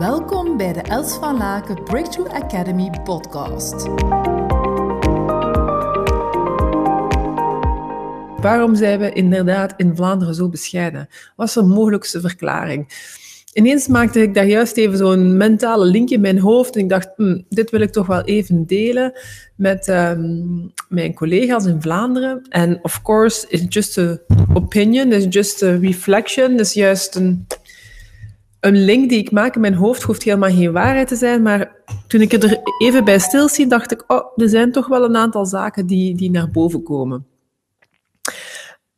[0.00, 3.88] Welkom bij de Els van Laken Breakthrough Academy podcast.
[8.40, 11.08] Waarom zijn we inderdaad in Vlaanderen zo bescheiden?
[11.36, 12.88] Wat is de mogelijkste verklaring?
[13.52, 16.76] Ineens maakte ik daar juist even zo'n mentale link in mijn hoofd.
[16.76, 19.12] En ik dacht, hm, dit wil ik toch wel even delen
[19.56, 22.46] met um, mijn collega's in Vlaanderen.
[22.48, 24.18] En of course, it's just a
[24.54, 26.58] opinion, it's just a reflection.
[26.58, 27.46] Is juist een,
[28.60, 30.02] een link die ik maak in mijn hoofd.
[30.02, 31.42] hoeft helemaal geen waarheid te zijn.
[31.42, 31.72] Maar
[32.06, 35.46] toen ik er even bij stilzie, dacht ik, oh, er zijn toch wel een aantal
[35.46, 37.26] zaken die, die naar boven komen.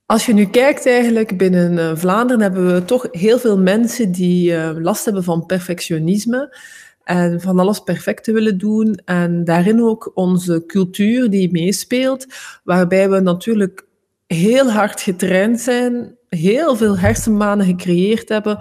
[0.07, 4.53] Als je nu kijkt eigenlijk binnen uh, Vlaanderen hebben we toch heel veel mensen die
[4.53, 6.57] uh, last hebben van perfectionisme
[7.05, 12.27] en van alles perfect te willen doen en daarin ook onze cultuur die meespeelt,
[12.65, 13.87] waarbij we natuurlijk
[14.27, 18.59] heel hard getraind zijn, heel veel hersenmanen gecreëerd hebben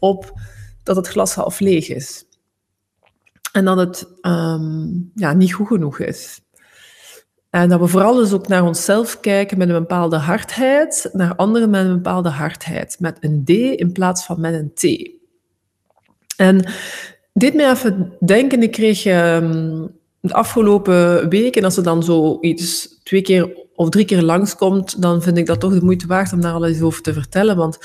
[0.00, 0.32] op
[0.82, 2.24] dat het glas half leeg is.
[3.52, 6.40] En dat het um, ja, niet goed genoeg is.
[7.50, 11.70] En dat we vooral dus ook naar onszelf kijken met een bepaalde hardheid, naar anderen
[11.70, 15.10] met een bepaalde hardheid, met een D in plaats van met een T.
[16.36, 16.70] En
[17.32, 23.22] dit mij even denken, ik kreeg um, de afgelopen weken, als er dan zoiets twee
[23.22, 26.52] keer of drie keer langskomt, dan vind ik dat toch de moeite waard om daar
[26.52, 27.78] al eens over te vertellen, want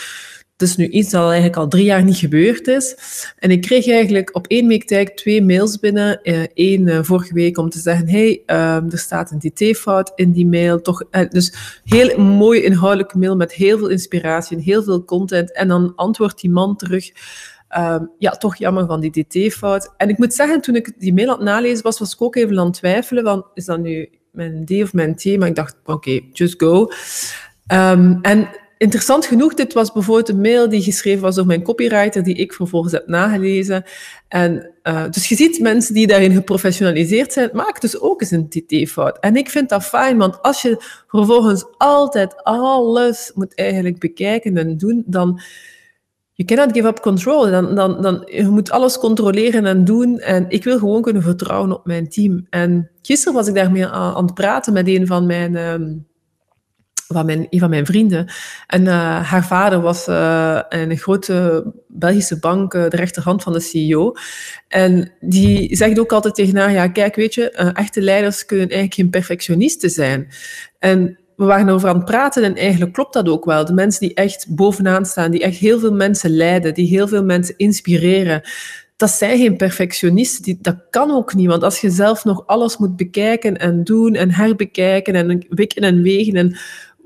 [0.58, 2.95] het is nu iets dat eigenlijk al drie jaar niet gebeurd is.
[3.39, 6.20] En ik kreeg eigenlijk op één week tijd twee mails binnen.
[6.53, 10.45] Eén uh, vorige week om te zeggen, hey, uh, er staat een dt-fout in die
[10.45, 10.81] mail.
[10.81, 15.53] Toch, uh, dus heel mooi inhoudelijke mail met heel veel inspiratie en heel veel content.
[15.53, 17.11] En dan antwoordt die man terug,
[18.17, 19.94] ja, toch jammer van die dt-fout.
[19.98, 22.36] En ik moet zeggen, toen ik die mail aan het nalezen was, was ik ook
[22.36, 25.26] even aan het twijfelen van, is dat nu mijn D of mijn T?
[25.38, 26.92] Maar ik dacht, oké, just go.
[27.73, 32.23] Um, en interessant genoeg, dit was bijvoorbeeld een mail die geschreven was door mijn copywriter,
[32.23, 33.83] die ik vervolgens heb nagelezen.
[34.27, 38.49] En, uh, dus je ziet mensen die daarin geprofessionaliseerd zijn, maken dus ook eens een
[38.49, 39.19] TT-fout.
[39.19, 44.77] En ik vind dat fijn, want als je vervolgens altijd alles moet eigenlijk bekijken en
[44.77, 45.41] doen, dan
[46.35, 47.49] you cannot give up control.
[47.49, 50.19] Dan, dan, dan, je moet alles controleren en doen.
[50.19, 52.45] En ik wil gewoon kunnen vertrouwen op mijn team.
[52.49, 55.55] En gisteren was ik daarmee aan, aan het praten met een van mijn...
[55.55, 56.08] Um,
[57.08, 58.27] van mijn, een van mijn vrienden.
[58.67, 63.60] En uh, haar vader was uh, een grote Belgische bank, uh, de rechterhand van de
[63.60, 64.14] CEO.
[64.67, 68.94] En die zegt ook altijd tegen haar, ja, kijk, weet je, echte leiders kunnen eigenlijk
[68.94, 70.27] geen perfectionisten zijn.
[70.80, 73.65] En we waren over aan het praten en eigenlijk klopt dat ook wel.
[73.65, 77.23] De mensen die echt bovenaan staan, die echt heel veel mensen leiden, die heel veel
[77.23, 78.42] mensen inspireren,
[78.98, 80.44] dat zijn geen perfectionisten.
[80.44, 84.14] Die, dat kan ook niet, want als je zelf nog alles moet bekijken en doen
[84.15, 86.58] en herbekijken en wikken en wegen en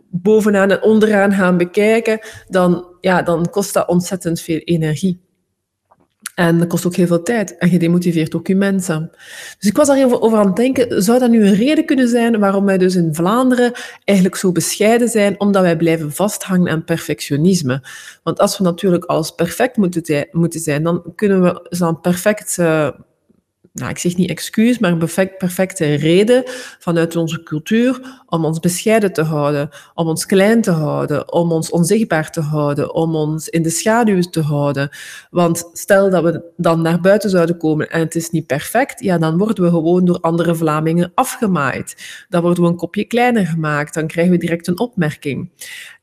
[0.10, 5.28] bovenaan en onderaan gaan bekijken, dan, ja, dan kost dat ontzettend veel energie.
[6.40, 7.58] En dat kost ook heel veel tijd.
[7.58, 9.12] En je demotiveert ook je mensen.
[9.60, 12.08] Dus ik was daar even over aan het denken, zou dat nu een reden kunnen
[12.08, 13.72] zijn waarom wij dus in Vlaanderen
[14.04, 17.84] eigenlijk zo bescheiden zijn, omdat wij blijven vasthangen aan perfectionisme.
[18.24, 22.90] Want als we natuurlijk alles perfect moeten, zijn, dan kunnen we zo'n perfect uh,
[23.74, 26.44] nou, ik zeg niet excuus, maar een perfect, perfecte reden
[26.80, 31.70] vanuit onze cultuur om ons bescheiden te houden, om ons klein te houden, om ons
[31.70, 34.90] onzichtbaar te houden, om ons in de schaduw te houden.
[35.30, 39.18] Want stel dat we dan naar buiten zouden komen en het is niet perfect, ja,
[39.18, 41.96] dan worden we gewoon door andere Vlamingen afgemaaid.
[42.30, 45.52] Dan worden we een kopje kleiner gemaakt, dan krijgen we direct een opmerking.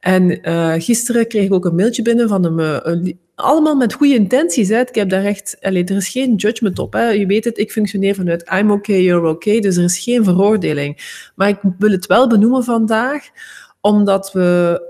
[0.00, 4.15] En uh, gisteren kreeg ik ook een mailtje binnen van een, een allemaal met goede
[4.15, 4.69] intenties.
[4.69, 4.81] Hè.
[4.81, 6.93] Ik heb daar echt, er is geen judgment op.
[6.93, 7.09] Hè.
[7.09, 9.61] Je weet het, ik functioneer vanuit I'm okay, you're okay.
[9.61, 11.21] Dus er is geen veroordeling.
[11.35, 13.29] Maar ik wil het wel benoemen vandaag,
[13.81, 14.81] omdat we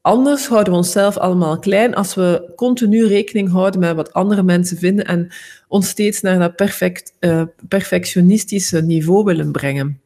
[0.00, 4.76] anders houden we onszelf allemaal klein als we continu rekening houden met wat andere mensen
[4.76, 5.32] vinden en
[5.68, 10.00] ons steeds naar dat perfect, uh, perfectionistische niveau willen brengen.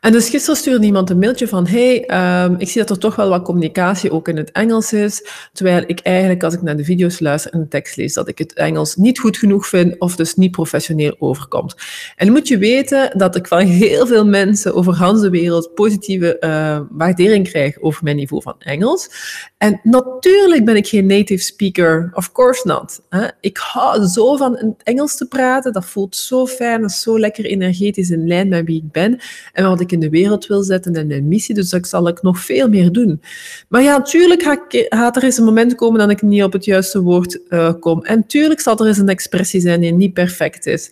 [0.00, 2.10] En dus gisteren stuurde iemand een mailtje van, hey,
[2.44, 5.84] um, ik zie dat er toch wel wat communicatie ook in het Engels is, terwijl
[5.86, 8.52] ik eigenlijk, als ik naar de video's luister en de tekst lees, dat ik het
[8.52, 11.74] Engels niet goed genoeg vind of dus niet professioneel overkomt.
[12.16, 16.36] En dan moet je weten dat ik van heel veel mensen over de wereld positieve
[16.40, 19.10] uh, waardering krijg over mijn niveau van Engels.
[19.58, 23.00] En natuurlijk ben ik geen native speaker, of course not.
[23.08, 23.26] Hè?
[23.40, 27.44] Ik hou zo van het Engels te praten, dat voelt zo fijn en zo lekker
[27.44, 29.20] energetisch in lijn met wie ik ben
[29.52, 31.54] en wat ik in de wereld wil zetten en mijn missie.
[31.54, 33.22] Dus dat zal ik nog veel meer doen.
[33.68, 34.42] Maar ja, natuurlijk
[34.88, 38.04] gaat er eens een moment komen dat ik niet op het juiste woord uh, kom.
[38.04, 40.90] En tuurlijk zal er eens een expressie zijn die niet perfect is.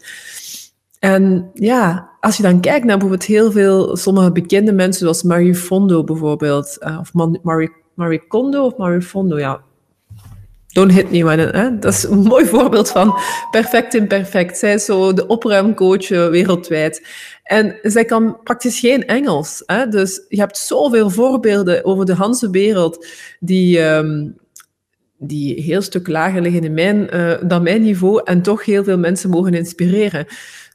[0.99, 5.55] En ja, als je dan kijkt naar bijvoorbeeld heel veel, sommige bekende mensen, zoals Marie
[5.55, 7.13] Fondo bijvoorbeeld, uh, of
[7.43, 9.61] Marie, Marie Kondo of Marie Fondo, ja,
[10.79, 11.79] Don't hit me when hè?
[11.79, 13.19] Dat is een mooi voorbeeld van
[13.51, 14.59] perfect imperfect.
[14.59, 17.07] Zij is zo de opruimcoach eh, wereldwijd.
[17.43, 19.63] En zij kan praktisch geen Engels.
[19.67, 19.89] Hè?
[19.89, 23.07] Dus je hebt zoveel voorbeelden over de hele wereld
[23.41, 24.37] die, um,
[25.17, 28.99] die heel stuk lager liggen in mijn, uh, dan mijn niveau en toch heel veel
[28.99, 30.27] mensen mogen inspireren.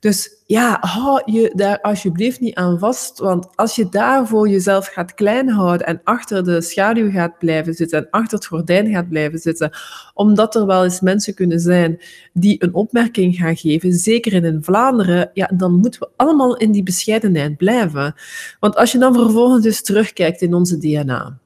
[0.04, 3.20] Dus ja, hou je daar alsjeblieft niet aan vast.
[3.20, 8.00] Want als je daarvoor jezelf gaat klein houden en achter de schaduw gaat blijven zitten
[8.00, 9.72] en achter het gordijn gaat blijven zitten,
[10.14, 12.02] omdat er wel eens mensen kunnen zijn
[12.34, 16.84] die een opmerking gaan geven, zeker in Vlaanderen, ja, dan moeten we allemaal in die
[16.84, 18.16] bescheidenheid blijven.
[18.60, 21.40] Want als je dan vervolgens eens terugkijkt in onze DNA,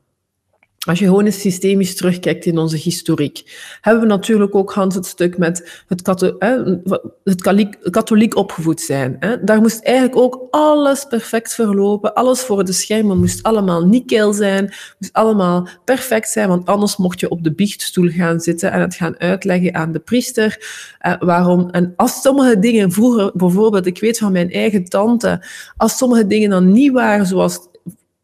[0.89, 5.06] als je gewoon eens systemisch terugkijkt in onze historiek, hebben we natuurlijk ook Hans het
[5.06, 6.07] stuk met het,
[7.24, 7.42] het
[7.89, 9.39] katholiek, opgevoed zijn.
[9.42, 12.13] Daar moest eigenlijk ook alles perfect verlopen.
[12.13, 17.19] Alles voor de schermen moest allemaal nikkel zijn, moest allemaal perfect zijn, want anders mocht
[17.19, 20.66] je op de biechtstoel gaan zitten en het gaan uitleggen aan de priester
[21.00, 21.69] eh, waarom.
[21.69, 25.45] En als sommige dingen vroeger, bijvoorbeeld, ik weet van mijn eigen tante,
[25.78, 27.60] als sommige dingen dan niet waren zoals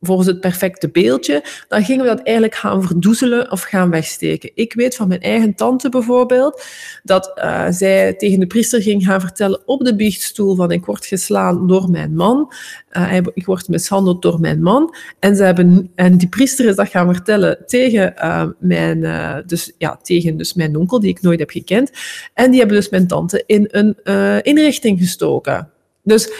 [0.06, 4.52] volgens het perfecte beeldje, dan gingen we dat eigenlijk gaan verdoezelen of gaan wegsteken.
[4.54, 6.64] Ik weet van mijn eigen tante bijvoorbeeld,
[7.04, 11.06] dat uh, zij tegen de priester ging gaan vertellen op de biechtstoel van ik word
[11.06, 12.54] geslaan door mijn man,
[12.92, 14.96] uh, ik word mishandeld door mijn man.
[15.20, 19.02] En, ze hebben, en die priester is dat gaan vertellen tegen, uh, mijn,
[19.46, 21.92] dus, ja, tegen dus mijn onkel, die ik nooit heb gekend.
[22.34, 23.96] En die hebben dus mijn tante in een
[24.44, 25.70] inrichting gestoken.
[26.04, 26.32] Dus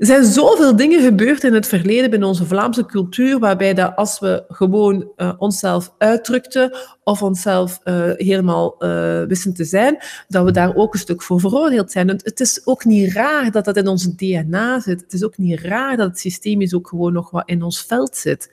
[0.00, 4.18] er zijn zoveel dingen gebeurd in het verleden binnen onze Vlaamse cultuur, waarbij dat als
[4.18, 9.98] we gewoon uh, onszelf uitdrukten of onszelf uh, helemaal uh, wisten te zijn,
[10.28, 12.08] dat we daar ook een stuk voor veroordeeld zijn.
[12.08, 15.00] Het is ook niet raar dat dat in onze DNA zit.
[15.00, 18.16] Het is ook niet raar dat het systemisch ook gewoon nog wat in ons veld
[18.16, 18.50] zit.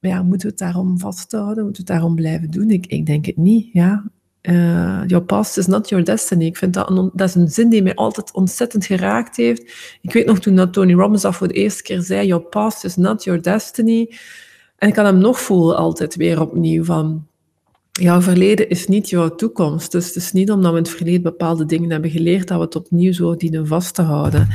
[0.00, 1.64] Maar ja, moeten we het daarom vasthouden?
[1.64, 2.70] Moeten we het daarom blijven doen?
[2.70, 4.04] Ik, ik denk het niet, ja.
[4.42, 6.44] Uh, your past is not your destiny.
[6.44, 9.62] Ik vind dat, dat is een zin die mij altijd ontzettend geraakt heeft.
[10.00, 12.84] Ik weet nog toen dat Tony Robbins dat voor de eerste keer zei, your past
[12.84, 14.14] is not your destiny.
[14.76, 17.26] En ik kan hem nog voelen altijd weer opnieuw van,
[17.92, 19.92] jouw verleden is niet jouw toekomst.
[19.92, 22.64] Dus het is niet omdat we in het verleden bepaalde dingen hebben geleerd, dat we
[22.64, 24.48] het opnieuw zo dienen vast te houden.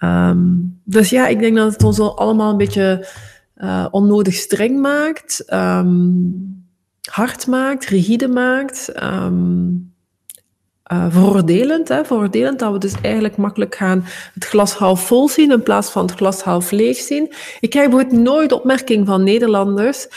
[0.00, 3.08] Um, dus ja, ik denk dat het ons allemaal een beetje
[3.56, 5.44] uh, onnodig streng maakt.
[5.52, 6.61] Um,
[7.10, 9.90] hard maakt, rigide maakt, um.
[10.82, 11.10] Hè,
[12.04, 14.04] veroordelend dat we dus eigenlijk makkelijk gaan
[14.34, 17.32] het glas half vol zien in plaats van het glas half leeg zien.
[17.60, 20.08] Ik krijg nooit opmerking van Nederlanders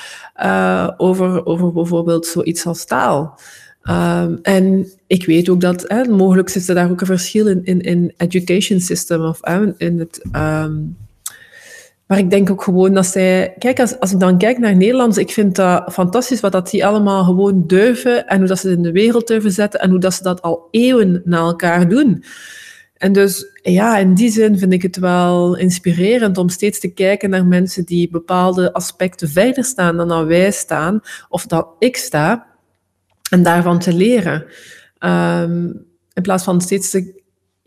[0.43, 3.39] uh, over, over bijvoorbeeld zoiets als taal.
[3.83, 7.63] Um, en ik weet ook dat hè, mogelijk zit er daar ook een verschil in,
[7.63, 9.39] in, in education system of
[9.77, 10.97] in het um,
[12.07, 13.55] maar ik denk ook gewoon dat zij...
[13.57, 16.85] Kijk, als, als ik dan kijk naar Nederlands, ik vind dat fantastisch wat dat die
[16.85, 20.13] allemaal gewoon durven en hoe dat ze in de wereld durven zetten en hoe dat
[20.13, 22.23] ze dat al eeuwen na elkaar doen.
[22.97, 27.29] En dus ja, in die zin vind ik het wel inspirerend om steeds te kijken
[27.29, 30.99] naar mensen die bepaalde aspecten verder staan dan dat wij staan,
[31.29, 32.45] of dat ik sta,
[33.29, 34.45] en daarvan te leren.
[34.99, 37.14] Um, in plaats van steeds te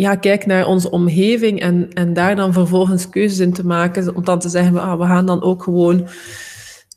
[0.03, 4.17] ja, kijk naar onze omgeving en, en daar dan vervolgens keuzes in te maken.
[4.17, 6.09] Om dan te zeggen, ah, we gaan dan ook gewoon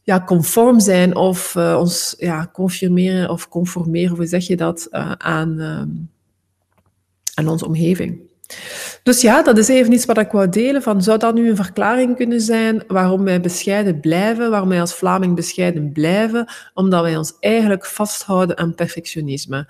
[0.04, 5.12] ja, conform zijn of uh, ons ja, confirmeren of conformeren, hoe zeg je dat, uh,
[5.12, 5.84] aan, uh,
[7.34, 8.31] aan onze omgeving.
[9.04, 10.82] Dus ja, dat is even iets wat ik wou delen.
[10.82, 14.94] Van, zou dat nu een verklaring kunnen zijn waarom wij bescheiden blijven, waarom wij als
[14.94, 19.68] Vlaming bescheiden blijven, omdat wij ons eigenlijk vasthouden aan perfectionisme?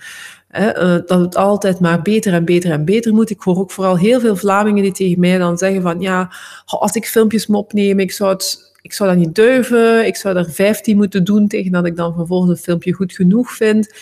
[0.60, 3.30] Uh, dat het altijd maar beter en beter en beter moet.
[3.30, 6.32] Ik hoor ook vooral heel veel Vlamingen die tegen mij dan zeggen van ja,
[6.66, 10.38] als ik filmpjes moet opnemen, ik zou, het, ik zou dat niet durven, ik zou
[10.38, 13.94] er 15 moeten doen tegen dat ik dan vervolgens een filmpje goed genoeg vind.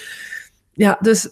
[0.73, 1.29] Ja, dus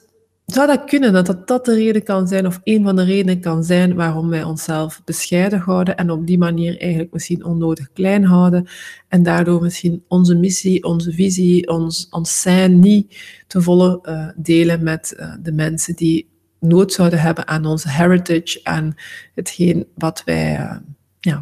[0.54, 3.64] zou dat kunnen, dat, dat de reden kan zijn, of een van de redenen kan
[3.64, 8.68] zijn waarom wij onszelf bescheiden houden en op die manier eigenlijk misschien onnodig klein houden
[9.08, 14.84] en daardoor misschien onze missie, onze visie, ons, ons zijn niet te volle uh, delen
[14.84, 18.96] met uh, de mensen die nood zouden hebben aan onze heritage, aan
[19.36, 20.60] hetgeen wat wij...
[20.60, 20.76] Uh,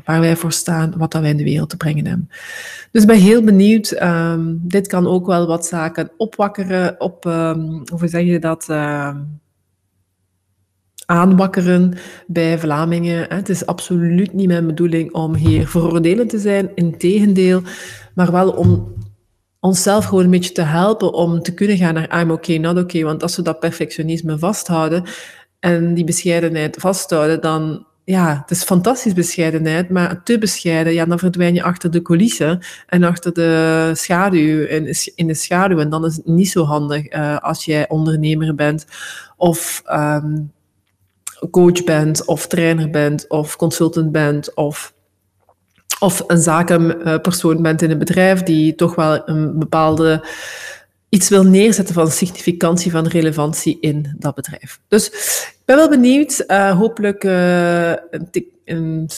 [0.06, 2.30] waar wij voor staan, wat dat wij in de wereld te brengen hebben.
[2.92, 4.02] Dus ik ben heel benieuwd.
[4.02, 9.16] Um, dit kan ook wel wat zaken opwakkeren, op, um, hoe zeg je dat, uh,
[11.06, 11.94] aanwakkeren
[12.28, 13.26] bij Vlamingen.
[13.30, 17.62] Het is absoluut niet mijn bedoeling om hier veroordelend te zijn, integendeel,
[18.16, 18.94] maar wel om
[19.60, 23.04] onszelf gewoon een beetje te helpen om te kunnen gaan naar I'm okay, not okay.
[23.04, 25.04] Want als we dat perfectionisme vasthouden
[25.60, 31.20] en die bescheidenheid vasthouden, dan ja, het is fantastisch bescheidenheid, maar te bescheiden, ja, dan
[31.20, 35.80] verdwijn je achter de coulissen en achter de schaduw, in, in de schaduw.
[35.80, 38.86] En dan is het niet zo handig uh, als jij ondernemer bent
[39.38, 40.52] of um,
[41.52, 44.94] coach bent of trainer bent of consultant bent of
[46.00, 50.28] of een zakenpersoon bent in een bedrijf die toch wel een bepaalde
[51.16, 54.80] iets wil neerzetten van significantie, van relevantie in dat bedrijf.
[54.88, 55.08] Dus
[55.48, 56.44] ik ben wel benieuwd.
[56.48, 58.30] Uh, hopelijk uh, een,
[58.66, 59.10] een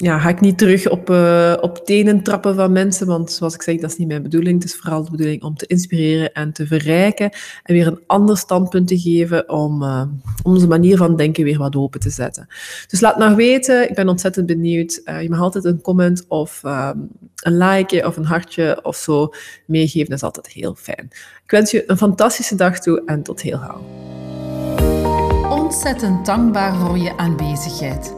[0.00, 3.62] ja, ga ik niet terug op, uh, op tenen trappen van mensen, want zoals ik
[3.62, 4.62] zeg, dat is niet mijn bedoeling.
[4.62, 7.30] Het is vooral de bedoeling om te inspireren en te verrijken
[7.62, 10.02] en weer een ander standpunt te geven om, uh,
[10.42, 12.46] om onze manier van denken weer wat open te zetten.
[12.86, 15.00] Dus laat nog weten, ik ben ontzettend benieuwd.
[15.04, 19.32] Uh, je mag altijd een comment of een like of een hartje of zo
[19.66, 21.08] meegeven, dat is altijd heel fijn.
[21.44, 23.80] Ik wens je een fantastische dag toe en tot heel gauw.
[25.50, 28.17] Ontzettend dankbaar voor je aanwezigheid.